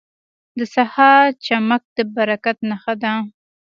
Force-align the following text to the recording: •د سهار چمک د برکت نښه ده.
•د 0.57 0.59
سهار 0.75 1.25
چمک 1.45 1.83
د 1.95 1.97
برکت 2.15 2.57
نښه 2.69 2.93
ده. 3.03 3.13